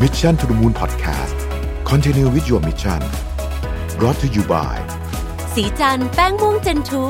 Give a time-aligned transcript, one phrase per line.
[0.00, 1.36] Mission to the Moon Podcast
[1.84, 3.00] Continue with your mission
[3.98, 4.76] brought to you by
[5.54, 7.02] สีจันแป้งม่วงเจนทู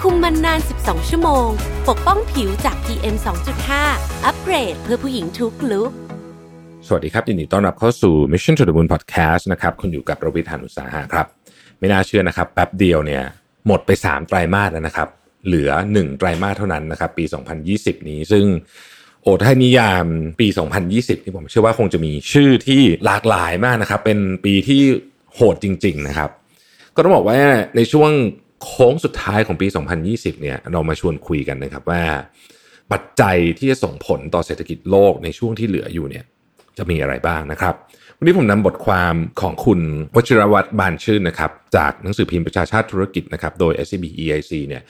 [0.00, 1.48] คุมมันนาน 12 ชั่วโมง
[1.88, 3.16] ปกป้องผิวจาก PM
[3.70, 5.90] 2.5 อัปเกรดเพื่อผู้หญิงทุกลุก
[6.86, 11.26] สวัสดีครับยินดีต้อนรับเข้าสู่ Mission to the Moon Podcast นะครับคุณอยู่กับรวิทยานุสาหะครับ
[11.78, 13.22] ไม่น่าเชื่อนะครับแป๊บเดียวเนี่ย
[13.66, 15.08] หมดไป 3 ไตรมาสแล้วนะครับ
[15.46, 17.24] เหลือ 1 ไตรมาสเท่านั้นนะครับ ปี
[17.66, 20.06] 2020 นี้ซึ่งโอ้ถ้านิยาม
[20.40, 20.46] ปี
[20.86, 24.82] 2020นี่ผมเชื่อว่าคงจะมีชื่อที่หลากหลายมากนะครับ เป็นปีที่
[25.34, 26.30] โหดจริง ๆ นะครับ
[26.94, 27.40] ก็ต้องบอกว่า
[27.76, 28.10] ในช่วง
[28.64, 29.66] โค้งสุดท้ายของปี
[30.04, 32.02] 2020 เนี่ย เรามาชวนคุยกันนะครับว่า
[32.92, 36.24] ปัจจัยที่จะส่งผลต่อเศรษฐกิจโลกในช่วงที่เหลืออยู่เนี่ย
[36.78, 37.74] จะมีอะไรบ้างนะครับ
[38.18, 39.80] วันนี้ผมนำบทความของคุณ
[40.16, 44.82] วชิรวัตรบานชื่นนะครับ จากหนังสือพิมพ์ประชาชาติธุรกิจนะครับ โดย SCB EIC เนี่ย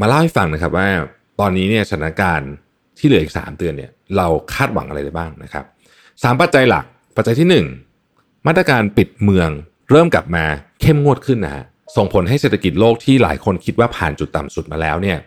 [0.00, 0.88] มาเล่าให้ฟังนะครับว่า
[1.40, 2.52] ตอนนี้เนี่ยสถานการณ์
[3.00, 5.64] ที่เหลืออีก 3 เดือนเนี่ยเราคาดหวังอะไรได้บ้างนะครับ
[6.22, 6.84] สามปัจจัยหลัก
[7.16, 7.64] ปัจจัยที่
[8.02, 9.48] 1 มาตรการปิดเมือง
[9.90, 10.44] เริ่มกลับมา
[10.80, 11.64] เข้มงวดขึ้นนะฮะ
[11.96, 15.18] ส่งผลให้เศรษฐกิจโลกที่หลายคนคิดว่าผ่านจุดต่ำสุดมาแล้วเนี่ย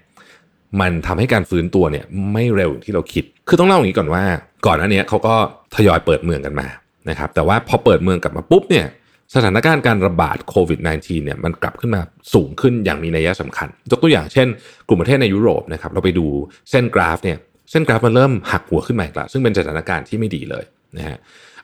[0.81, 4.23] มันทำให้การฟื้นตัวเนี่ยไม่เร็วอย่างที่เราคิด คือต้องเล่าอย่างนี้ก่อนว่า
[4.65, 5.35] ก่อนหน้านี้เขาก็
[5.75, 6.67] ทยอยเปิดเมืองกันมา
[7.09, 8.87] นะครับแต่ว่าพอเปิดเมืองกลับมาปุ๊บเนี่ย
[9.35, 12.01] สถานการณ์การระบาดโควิด -19 เนี่ยมันกลับขึ้นมา
[12.33, 14.47] สูงขึ้นอย่างมีนัยสำคัญ ยกตัวอย่างเช่น
[14.87, 16.25] กลุ่มประเทศในยุโรปนะครับเราไปดู
[16.71, 17.37] เส้นกราฟเนี่ย
[17.73, 20.63] เส้นกราฟมันเริ่มหักหัวขึ้นมาอีกแล้วซึ่งเป็นสถานการณ์ที่ไม่ดีเลย
[20.97, 21.17] นะฮะ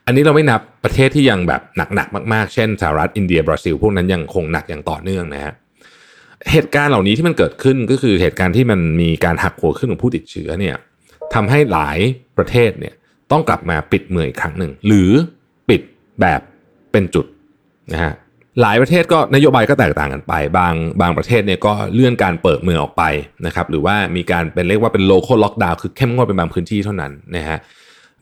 [0.05, 1.61] อันนี้เราไม่นับประเทศที่ยังแบบ
[1.95, 5.53] หนักๆมากๆ เช่นสหรัฐอินเดียบราซิล พวกนั้นยังคงหนักอย่างต่อเนื่องนะฮะ
[6.51, 10.75] เหตุการณ์เหล่านี้ที่มันเกิดขึ้นก็คือเหตุการณ์ที่มันมีการหักหัวขึ้นของผู้ติดเชื้อเนี่ย
[11.33, 11.99] ทำให้หลาย
[12.37, 12.93] ประเทศเนี่ย
[13.31, 15.11] ต้องกลับมาปิดเมืองอีกครั้งหนึ่ง หรือ
[15.69, 15.81] ปิด
[16.21, 16.41] แบบ
[16.91, 17.25] เป็นจุด
[17.91, 18.13] นะฮะ
[18.61, 23.03] หลายประเทศก็นโยบายก็แตกต่างกันไป บางบางประเทศเนี่ยก็เลื่อนการเปิดเมืองออกไป
[23.45, 27.59] นะครับหรือว่ามีการเป็นเรียกว่าเป็น local lockdown คือเข้มงวดเป็นบางพื้นที่เท่านั้นนะฮะ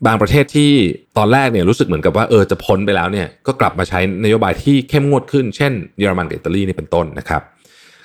[0.06, 0.70] บางประเทศที่
[1.18, 7.42] ตอนแรกเนี่ยรู้สึกเหมือนกับว่าเออจะพ้นไปแล้วเนี่ยก็กลับมาใช้นโยบายที่เข้มงวดขึ้น เช่นเยอรมันกับอิตาลีนี่เป็นต้นนะครับ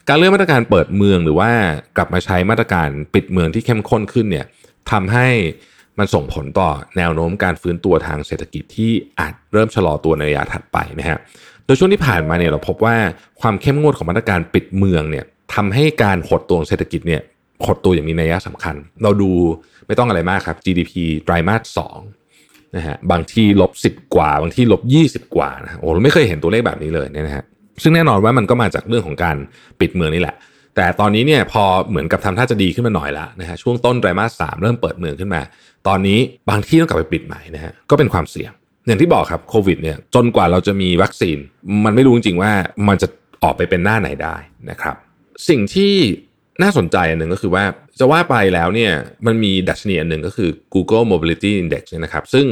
[0.08, 1.52] การเลื่อนมาตรการเปิดเมืองหรือว่า
[1.98, 4.46] กลับมาใช้มาตรการปิดเมืองที่เข้มข้นขึ้นเนี่ย
[4.92, 5.28] ทำให้
[6.00, 11.20] มันส่งผลต่อแนวโน้มการฟื้นตัวทางเศรษฐกิจที่อาจเริ่มชะลอตัวในระยะถัดไปนะฮะ
[11.66, 12.96] โดยช่วงที่ผ่านมาเนี่ยเราพบว่า
[13.42, 17.22] ความเข้มงวดของมาตรการปิดเมืองเนี่ยทำให้การหดตัวของเศรษฐกิจเนี่ย
[17.66, 19.32] หดตัวอย่างมีนัยสำคัญ เราดู
[19.88, 21.98] ไม่ต้องอะไรมากครับ GDP ไตรมาสสอง
[22.76, 27.44] นะฮะบางที่ลบสิบกว่า บางที่ลบยี่สิบกว่านะโอ้ไม่เคยเห็นตัวเลขแบบนี้เลยเนี่ยนะฮะ
[27.84, 29.38] ซึ่งแน่นอนว่ามันก็มาจากเรื่องของการ
[29.80, 30.36] ปิดเมืองนี่แหละ
[30.76, 35.42] แต่ตอนนี้เนี่ยพอเหมือนกับทำท่าจะดีขึ้นมาหน่อยแล้วนะฮะช่วงต้นไตรมาสสามเริ่มเปิดเมืองขึ้นมา
[35.88, 36.20] ตอนนี้
[36.50, 38.52] บางที่ต้องกลับไปปิดใหม่นะฮะก็เป็นความเสี่ยง
[38.88, 41.38] อย่างที่บอกครับโควิดเนี่ยจนกว่าเราจะมีวัคซีน
[41.86, 42.52] มันไม่รู้จริงๆว่า
[42.88, 43.08] มันจะ
[43.44, 44.36] ออกไปเป็นหน้าไหนได้
[44.70, 44.96] นะครับ
[45.50, 45.94] สิ่งที่
[46.62, 47.64] น่าสนใจอันหนึ่งก็คือว่า
[48.00, 48.92] จะว่าไปแล้วเนี่ย
[49.26, 52.46] มันมีดัชนีอันหนึ่งก็คือ Google Mobility Index เนี่ยนะครับ ซึ่ง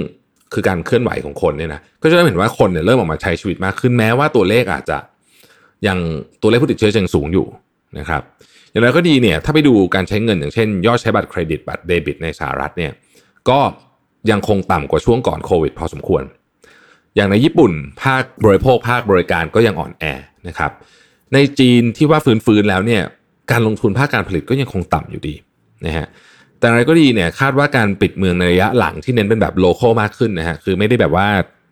[0.53, 4.97] คือการเคลื่อนไหวของคนเนี่ยนะก็จะเริ่มเห็นว่าคนเนี่ยเริ่มออกมาใช้ชีวิตมากขึ้นแม้ว่าตัวเลขอาจจะ
[5.87, 5.97] ยัง
[6.41, 7.47] ตัวเลขผู้ติดเชื้อยังสูงอยู่
[7.99, 8.21] นะครับ
[8.71, 12.91] อย่างไรก็ดีเนี่ยถ้าไปดูการใช้เงินอย่างเช่น ยอดใช้บัตรเครดิตบัตรเดบิตในสหรัฐเนี่ย
[13.49, 13.59] ก็
[14.31, 16.23] ยังคงต่ำกว่าช่วงก่อนโควิด พอสมควร
[17.15, 17.71] อย่างในญี่ปุ่น
[18.03, 20.05] ภาคบริโภคภาคบริการก็ยังอ่อนแอ
[20.47, 20.71] นะครับ
[21.33, 23.03] ในจีนที่ว่าฟื้นๆแล้วเนี่ย
[23.51, 25.35] การลงทุนภาคการผลิตก็ยังคงต่ำอยู่ดี
[25.85, 26.07] นะฮะ
[26.59, 31.27] แต่อย่างไรก็ดีเนี่ยคาดว่าการปิดเมืองในระยะหลังที่เน้นเป็นแบบ local มากขึ้นนะฮะคือไม่ได้แบบว่า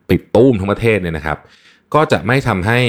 [0.10, 1.38] ปิดตู้มทั้งประเทศเนี่ยนะครับ
[1.94, 2.80] ก็จะไม่ทำให้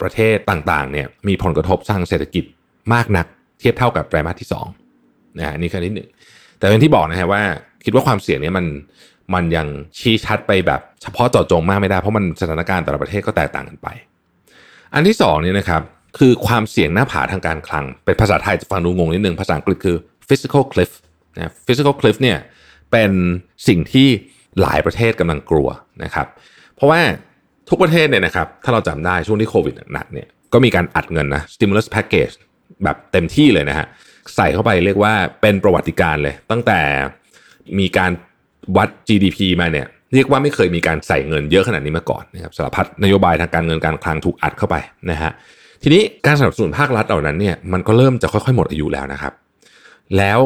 [0.00, 2.44] ประเทศต่างๆเนี่ยมีผลกระทบทางเศรษฐกิจ
[2.94, 3.26] มากนัก
[3.58, 4.48] เทียบเท่ากับไตรมาสที่
[4.92, 6.08] 2นะฮะนี่คือที่หนึ่ง
[6.58, 7.42] แต่เป็นที่บอกนะฮะว่า
[7.88, 8.66] คิดว่าความเสี่ยงนี้มัน
[9.34, 9.66] มันยัง
[9.98, 13.88] ชี้ชัดไปแบบเฉพาะเจาะจงมากไม่ได้เพราะมันสถานการณ์แต่ละประเทศก็แตกต่างกันไป
[14.94, 15.82] อันที่สองเนี่ยนะครับ
[16.18, 19.96] คือความเสี่ยงหน้าผาทางการคลัง เป็นภาษาไทยจะฟังดูงงนิดนึงภาษาอังกฤษคือ
[20.28, 20.90] physical cliff
[21.36, 22.38] นะ physical cliff เนี่ย
[22.92, 23.10] เป็น
[23.68, 24.08] สิ่งที่
[24.60, 25.68] หลายประเทศกำลังกลัว
[26.04, 26.26] นะครับ
[26.74, 27.00] เพราะว่า
[27.68, 32.34] ทุกประเทศเนี่ยนะครับถ้าเราจำได้ช่วงที่โควิดหนักเนี่ยก็มีการอัดเงินนะ stimulus package
[32.84, 33.86] แบบเต็มที่เลยนะฮะ
[34.36, 36.80] ใส่เข้าไปเรียกว่าเป็นประวัติการเลย ตั้งแต่
[37.78, 38.10] มีการ
[38.76, 44.76] วัด GDP มาเนี่ยเรียกว่าไม่เคยมีการใส่เงินเยอะขนาดนี้มาก่อนนะครับสารพัดนโยบายทางการเงินการคลังถูกอัดเข้าไป
[45.10, 45.32] นะฮะ
[45.82, 49.32] ทีนี้การสนับสนุนภาครัฐเหล่านั้นเนี่ยมันก็เริ่มจะค่อยๆหมดอายุแล้วนะครับ
[50.16, 50.38] แล้ว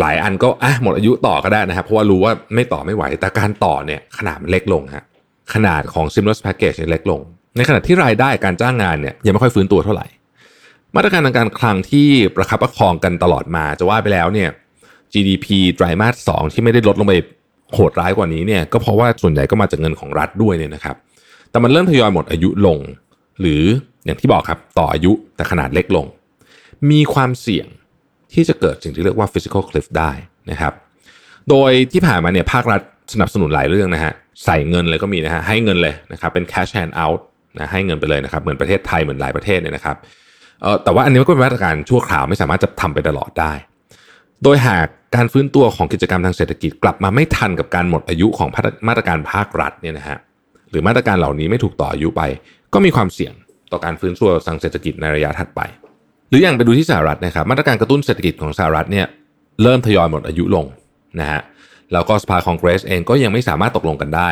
[0.00, 5.04] หลายอันก็อะหมดอายุต่อก็ได้นะครับ เพราะว่ารู้ว่าไม่ต่อไม่ไหว แต่การต่อเนี่ยขนาดมันเล็กลงฮะ
[5.54, 7.20] ขนาดของ stimulus package เล็กลง
[7.56, 10.06] ในขณะที่รายได้การจ้างงานเนี่ยยังไม่ค่อยฟื้นตัวเท่าไหร่
[10.94, 14.48] มาตรการทางการคลังที่ประคับประคองกันตลอดมาจะว่าไปแล้วเนี่ย
[15.16, 17.14] GDP ไตรมาสสที่ไม่ได้ลดลงไป
[17.74, 20.96] โหดร้ายกว่านี้เนี่ยก็เพราะว่าส่วนใหญ่ก็มาจากเงินของรัฐด้วยเนี่ยนะครับ
[21.50, 22.78] แต่มันเริ่มทยอยหมดอายุลง
[23.40, 23.62] หรือ
[24.04, 26.06] อย่างที่บอกครับต่ออายุแต่ขนาดเล็กลง
[26.90, 27.66] มีความเสี่ยง
[28.34, 30.12] ที่จะเกิดสิ่งที่เรียกว่า physical cliff ได้
[30.50, 30.72] นะครับ
[31.50, 32.80] โดยที่ผ่านมาเนี่ยภาครัฐ
[33.12, 34.12] สนับสนุนหลายเรื่องนะฮะ
[34.44, 37.20] ใส่เงินเลยก็มีนะฮะให้เงินเลยนะครับเป็น cash hand out
[37.58, 39.96] นะให้เงินไปเลยนะครับเหมือนประเทศไทยเหมือนหลายประเทศเนี่ยนะครับ
[40.62, 43.52] เออแต่ว่าอันนี้ก็เป็นมาตรการชั่วคราวไม่สามารถจะทำไปตลอดได้
[44.42, 44.86] โดยหาก
[45.16, 48.48] การฟื้นตัวของกิจกรรมทางเศรษฐกิจกลับมาไม่ทันกับการหมดอายุของ
[48.88, 50.18] มาตรการภาครัฐเนี่ยนะฮะ
[50.70, 52.22] หรือมาตรการเหล่านี้ไม่ถูกต่ออายุไป
[52.72, 53.32] ก็มีความเสี่ยง
[53.72, 55.60] ต่อการฟื้นตัวทางเศรษฐกิจในระยะถัดไป
[56.28, 59.06] หรืออย่างไปดูที่สหรัฐนะครับมาตรการกระตุ้นเศรษฐกิจของสหรัฐเนี่ย
[59.62, 60.66] เริ่มทยอยหมดอายุลง
[61.20, 61.40] นะฮะ
[61.92, 64.30] แล้วก็สภาคองเกรสเองก็ยังไม่สามารถตกลงกันได้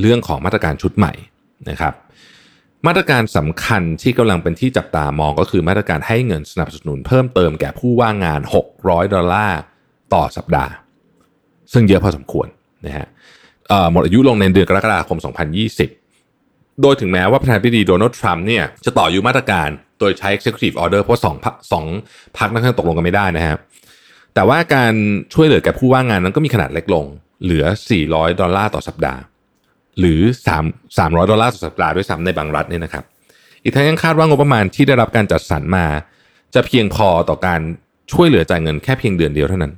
[0.00, 1.12] เรื่องของมาตรการชุดใหม่
[1.70, 1.94] นะครับ
[2.86, 8.40] มาตรการสำคัญที่กำลังเป็นที่จับตามองก็คือมาตรการให้เงินสนับสนุนเพิ่มเติมแก่ผู้ว่างงาน
[8.76, 9.60] 600 ดอลลาร์
[10.14, 10.72] ต่อสัปดาห์
[11.72, 12.46] ซึ่งเยอะพอสมควร
[12.86, 13.06] นะฮะ
[13.92, 15.18] หมดอายุลงในเดือนกรกฎาคม
[16.00, 19.68] 2020 โดยถึงแม้ว่าประธานาธิบดีโดนัลด์ทรัมป์เนี่ยจะต่ออายุมาตรการ
[19.98, 21.36] โดยใช้ executive order เพราะสอง
[21.72, 21.84] สอง
[22.38, 23.58] พักนั้นตกลงกันไม่ได้นะครับ
[24.34, 24.92] แต่ว่าการ
[25.34, 27.06] ช่วยเหลือแก่ผู้ว่างงานนั้นก็มีขนาดเล็กลง
[27.42, 27.64] เหลือ
[28.02, 29.20] 400 ดอลลาร์ต่อสัปดาห์
[29.98, 30.20] หรือ
[30.58, 33.04] 3 300 ดอลลาร์ต่อสัปดาห์ด้วยซ้ำในบางรัฐเนี่ยนะครับ
[33.62, 35.86] อีกทั้งยังคาดว่างบประมาณที่ได้รับการจัดสรรมา
[36.54, 37.60] จะเพียงพอต่อการ
[38.12, 39.72] ช่วยเหลือจ่ายเงินแค่เพียงเดือนเดียวเท่านั้น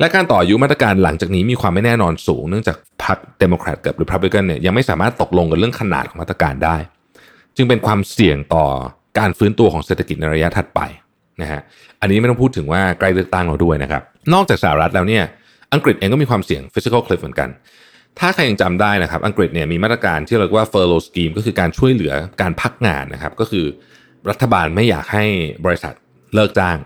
[0.00, 6.76] และการต่ออายุมาตรการหลังจากนี้มีความไม่แน่นอนสูงเนื่องจากพรรคเดโมแครตกับริพับลิกันเนี่ยยังไม่สามารถตกลงกันเรื่องขนาดของมาตรการได้
[7.56, 8.64] จึงเป็นความเสี่ยงต่อ
[9.18, 10.80] การฟื้นตัวของเศรษฐกิจในระยะถัดไป
[11.42, 11.60] นะฮะ
[12.00, 14.02] อันนี้ไม่ต้องพูดถึงว่าใกล้เลือกตั้งเราด้วยนะครับ
[14.34, 15.22] นอกจากสหรัฐแล้วเนี่ย
[15.72, 17.48] อังกฤษเองก็มีความเสี่ยง physical cliff เหมือนกัน
[18.18, 22.12] ถ้าใครยังจำได้นะครับ อังกฤษเนี่ยมีมาตรการที่เรียกว่า furlough scheme ก็คือการช่วยเหลือ
[22.42, 23.66] การพักงานนะครับ ก็คือ
[24.30, 25.24] รัฐบาลไม่อยากให้
[25.64, 25.94] บริษัท
[26.34, 26.78] เลิกจ้าง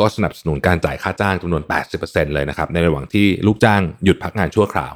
[0.00, 1.62] ก็สนับสนุนการจ่ายค่าจ้างจำนวน
[1.98, 4.92] 80%เลยนะครับ ในระหว่างที่ลูกจ้างหยุดพักงานชั่วคราว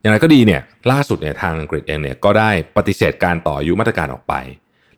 [0.00, 4.34] อย่างไรก็ดีเนี่ยล่าสุดเนี่ยทางอังกฤษเองเนี่ยก็ได้ปฏิเสธการต่ออายุมาตรการออกไป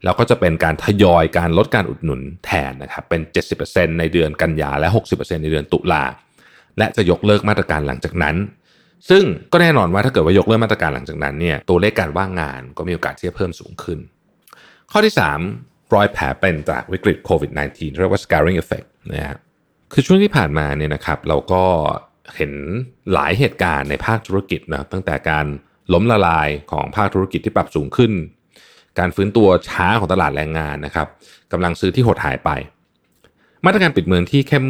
[0.04, 3.20] แล้วก็จะเป็นการทยอยการลดการอุดหนุนแทนนะครับเป็น
[3.60, 6.04] 70%ในเดือนกันยาและ 60%ในเดือนตุลา
[6.78, 8.36] และจะยกเลิกมาตรการหลังจากนั้น
[9.10, 13.98] ซึ่งก็แน่นอนว่าถ้าเกิดว่ายกเลิกมาตรการหลังจากนั้นเนี่ยตัวเลขการว่างงานก็มีโอกาสที่จะเพิ่มสูงขึ้น
[14.90, 15.14] ข้อที่
[15.54, 19.38] 3 รอยแผลเป็นจากวิกฤตโควิด -19 เรียกว่า scarring effect นะฮะ
[19.92, 21.62] คือช่วงที่ผ่านมาเนี่ยนะครับเราก็
[22.36, 22.52] เห็น
[23.12, 25.46] หลายเหตุการณ์ในภาคธุรกิจนะตั้งแต่การ
[25.92, 28.12] ล้มละลายของภาคธุรกิจที่ปรับสูงขึ้น
[28.98, 31.08] การฟื้นตัวช้าของตลาดแรงงานนะครับ
[31.52, 32.50] กำลังซื้อที่หดหายไป
[33.64, 34.66] มาตรการปิดเมืองที่เข้ม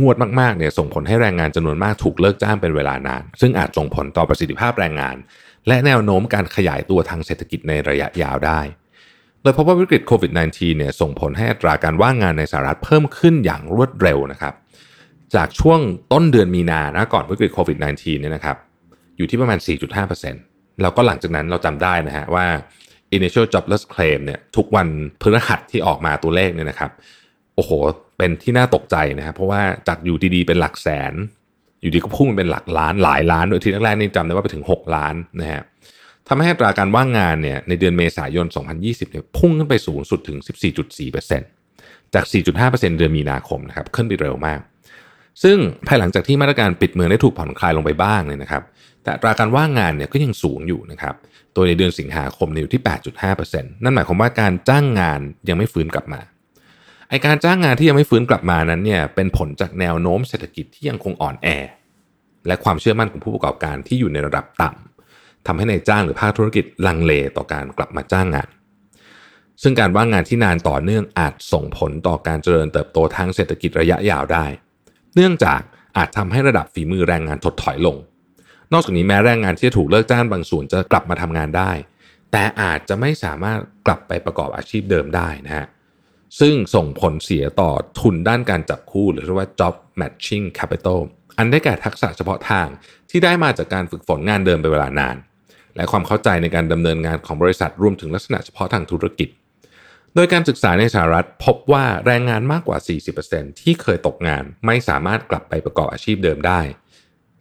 [0.00, 5.16] งวดมากๆเนี่ยส่งผลให้แรงงานจำนวนมากถูกเลิกจ้างเป็นเวลานาน ซึ่งอาจส่งผลต่อประสิทธิภาพแรงงาน
[5.68, 8.60] และแนวโน้มการขยายตัวทางเศรษฐกิจในระยะยาวได้
[9.42, 14.54] โดยพบว่าวิกฤตโควิด -19 เนี่ยส่งผลให้อัตราการว่างงานในสหรัฐเพิ่มขึ้นอย่างรวดเร็วนะครับ
[15.34, 15.80] จากช่วง
[16.12, 18.56] ต้นเดือนมีนานะก่อนวิกฤตโควิด -19 เนี่ยนะครับ
[19.16, 19.58] อยู่ที่ประมาณ
[20.20, 22.46] 4.5%แล้วก็หลังจากนั้นเราจำได้นะฮะว่า
[23.16, 24.88] initial jobless claim เนี่ยทุกวัน
[25.20, 26.90] พฤหัสที่ออกมาตัวเลขเนี่ยนะครับ
[27.54, 27.70] โอ้โห
[28.18, 31.12] เป็นที่น่าตกใจนะครับเพราะว่าจากอยู่ดีๆเป็นหลักแสน
[31.80, 35.62] อยู่ดีก็พุ่งเป็นหลักล้านหลายล้านโดยที่แรกๆนี่จำได้ว่าไปถึง 6 ล้านนะฮะ
[36.28, 38.46] ทำให้อัตราการว่างงานเนี่ยในเดือนเมษายน
[38.78, 40.38] 2020เนี่ยพุ่งขึ้นไปสูงสุดถึง
[41.46, 42.24] 14.4%จาก
[42.60, 44.60] 4.5%เดือนมีนาคมนะครับขึ้นไปเร็วมาก
[45.42, 48.62] ซึ่งภายหลังจากที่มาตรการปิดเมืองได้ถูกผ่อนคลายลงไปบ้างเนี่ยนะครับ
[49.02, 51.14] แต่อัตราการว่างงานเนี่ยก็ยังสูงอยู่นะครับ
[51.54, 52.82] ตัวในเดือนสิงหาคมอยู่ที่
[53.32, 56.20] 8.5%นั่นหมายความว่าการจ้างงานยังไม่ฟื้นกลับมา
[57.08, 61.48] ไอการจ้างงานที่ยังไม่ฟื้นกลับมานั้นเนี่ยเป็นผลจากแนวโน้มเศรษฐกิจที่ยังคงอ่อนแอ
[62.46, 68.48] และความเชื่อมั่นของผู้ประกอบการที่อยู่ในระดับต่ำทำให้ในจ้างหรือภาคธุรกิจลังเลต่อการกลับมาจ้างงาน
[69.62, 74.46] ซึ่งการว่างงานที่นานต่อเนื่องอาจส่งผลต่อการเจริญเติบโตทางเศรษฐกิจระยะยาวได้
[75.14, 75.60] เนื่องจาก
[75.96, 77.96] อาจทำให้ระดับฝีมือแรงงานถดถอยลง
[78.72, 81.72] นอกจากนี้แม้แรงงานที่จะถูกเลิกจ้างบางส่วนจะกลับมาทำงานได้
[82.32, 85.66] แต่อาจจะไม่สามารถกลับไปประกอบอาชีพเดิมได้นะฮะ
[86.40, 91.00] ซึ่งส่งผลเสียต่อทุนด้านการจับคู่ หรือเรียกว่า job matching capital
[91.38, 92.68] อันได้แก่ทักษะเฉพาะทาง
[93.10, 95.16] ที่ได้มาจากการฝึกฝนงานเดิมเป็นเวลานาน
[95.76, 99.28] และความเข้าใจในการดำเนินงานของบริษัทรวมถึงลักษณะเฉพาะทางธุรกิจ
[100.14, 102.78] โดยการศึกษาในสหรัฐพบว่าแรงงานมากกว่า
[103.18, 106.60] 40%ที่เคยตกงานไม่สามารถกลับไปประกอบอาชีพเดิมได้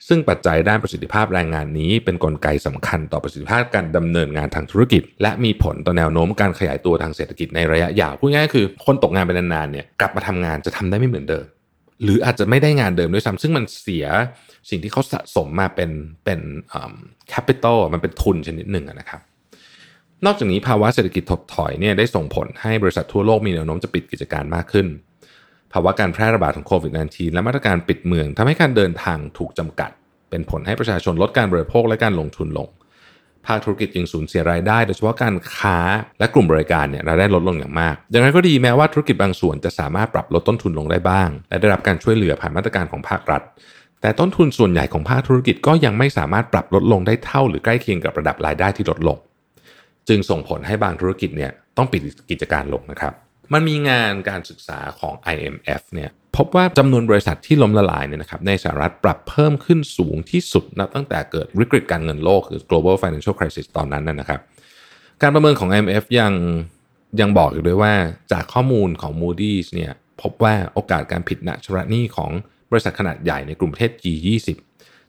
[0.07, 11.45] ซึ่งปัจจัยด้านประสิทธิภาพแรงงานนี้ เป็นนกลไกสำคัญต่อประสิทธิภาพการดำเนินงานทางธุรกิจ และมีผลต่อแนวโน้มการขยายตัวทางเศรษฐกิจในระยะยาวพูดง่ายๆคือคนตกงานไปนานๆเนี่ยกลับมาทำงานจะทำได้ไม่เหมือนเดิม
[12.03, 14.05] หรืออาจจะไม่ได้งานเดิมด้วยซ้ำซึ่งมันเสีย
[14.69, 15.91] สิ่งที่เขาสะสมมาเป็น
[16.25, 16.39] เป็น
[17.29, 19.21] แคปิตอลมันเป็นทุนชนิดหนึ่งนะครับ
[20.25, 24.87] นอกจากนี้ภาวะเศรษฐกิจถดถอยเนี่ยได้ส่งผลให้บริษัททั่วโลกมีแนวโน้มจะปิดกิจการมากขึ้น
[25.73, 29.91] ภาวะการแพร่ระบาดของโควิด -19 และมาตรการปิดเมืองทำให้การเดินทางถูกจำกัด
[30.29, 32.67] เป็นผลให้ประชาชนลดการบริโภคและการลงทุนลง
[33.47, 35.77] ภาคธุรกิจจึงสูญเสียรายได้ โดยเฉพาะการค้า
[36.19, 43.41] และกลุ่มบริการเนี่ยรายได้ลดลงอย่างมาก อย่างไรก็ดีแม้ว่าธุรกิจบางส่วนจะสามารถปรับลดต้นทุนลงได้บ้าง และได้รับการช่วยเหลือผ่านมาตรการของภาครัฐ
[44.01, 49.17] แต่ต้นทุนส่วนใหญ่ของภาคธุรกิจก็ยังไม่สามารถปรับลดลงได้เท่า หรือใกล้เคียงกับระดับรายได้ที่ลดลง
[50.07, 53.13] จึงส่งผลให้บางธุรกิจเนี่ยต้องปิดกิจการลงนะครับ
[53.53, 64.39] มันมีงานการศึกษาของ IMF เนี่ยพบว่าจำนวนบริษัทที่ล้มละลายเนี่ยนะครับในสหรัฐปรับเพิ่มขึ้นสูงที่สุดนับตั้งแต่เกิดวิกฤตการเงินโลกคือ global financial crisis ตอนนั้นนะครับ
[65.21, 66.33] การประเมินของ IMF ยัง
[67.21, 67.93] ยังบอกอยู่ด้วยว่า
[68.31, 72.31] จากข้อมูลของ Moody's เนี่ยพบว่าโอกาสการผิดนัชระหนี้ของ
[72.71, 74.49] บริษัทขนาดใหญ่ในกลุ่มประเทศ G20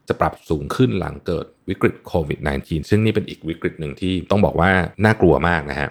[0.09, 4.71] จะปรับสูงขึ้นหลังเกิดวิกฤตโควิด -19 ซึ่งนี่เป็นอีกวิกฤตหนึ่งที่ต้องบอกว่า
[5.05, 5.89] น่ากลัวมากนะฮะ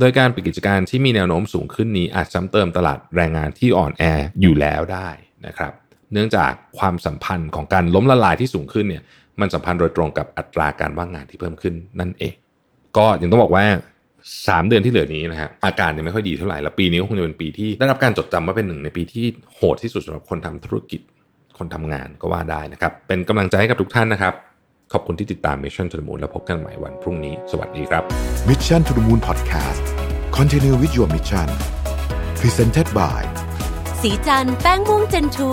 [0.00, 4.04] โดยการปิดกิจการที่มีแนวโน้มสูงขึ้นนี้อาจซ้ำเติมตลาดแรงงานที่อ่อนแอ
[4.40, 5.08] อยู่แล้วได้
[5.46, 5.72] นะครับ
[6.12, 9.02] เนื่องจากความสัมพันธ์ของการล้มละลายที่สูงขึ้นเนี่ย
[9.40, 12.34] มันสัมพันธ์โดยตรงกับอัตราการว่างงานที่เพิ่มขึ้นนั่นเอง
[12.96, 13.64] ก็ยังต้องบอกว่า
[14.14, 19.24] 3 เดือนที่เหลือนี้นะฮะอาการยังไม่ค่อยดีเท่าไหร่แล้วปีนี้ก็คงจะเป็นปีที่ได้รับการจดจำว่าเป็นหนึ่งในปีที่
[19.54, 21.00] โหดที่สุดสำหรับคนทำธุรกิจ
[21.58, 24.34] คนทำงานก็ว่าได้นะครับ เป็นกำลังใจให้กับทุกท่านนะครับ
[24.92, 28.02] ขอบคุณที่ติดตาม Mission to the Moon แล้วพบกันใหม่วันพรุ่งนี้ สวัสดีครับ
[28.48, 29.84] Mission to the Moon Podcast
[30.38, 31.48] Continue with your mission
[32.40, 33.20] Presented by
[34.00, 35.50] สีจันแป้งม่วงเจนทู